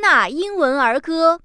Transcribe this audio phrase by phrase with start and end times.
[0.00, 1.40] 纳英文儿歌。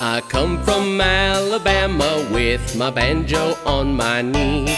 [0.00, 4.74] I come from Alabama with my banjo on my knee.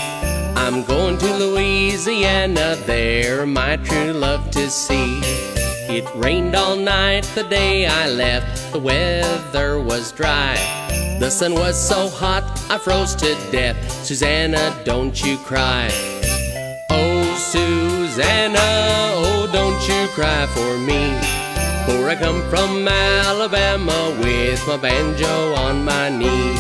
[0.57, 5.21] I'm going to Louisiana, there my true love to see.
[5.89, 10.57] It rained all night the day I left, the weather was dry.
[11.21, 13.77] The sun was so hot, I froze to death.
[14.05, 15.91] Susanna, don't you cry.
[18.14, 18.60] Susanna,
[19.26, 21.18] oh, don't you cry for me.
[21.88, 26.54] For I come from Alabama with my banjo on my knee.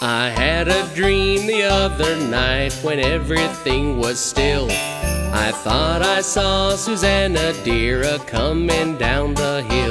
[0.00, 4.66] I had a dream the other night when everything was still.
[4.70, 9.89] I thought I saw Susanna dear a comin' down the hill.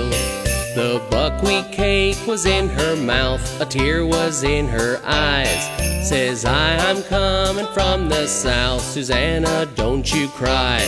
[1.10, 6.08] Buckwheat cake was in her mouth, a tear was in her eyes.
[6.08, 10.80] Says I, I'm coming from the south, Susanna, don't you cry.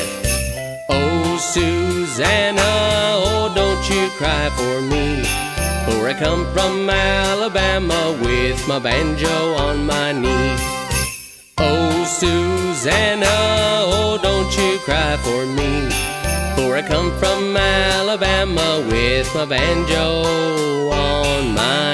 [0.90, 5.24] Oh, Susanna, oh, don't you cry for me.
[5.86, 10.56] For I come from Alabama with my banjo on my knee.
[11.58, 15.90] Oh, Susanna, oh, don't you cry for me.
[16.56, 17.71] For I come from Alabama
[18.82, 21.91] with my banjo on my.